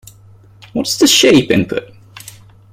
[0.73, 1.93] What is the shape input?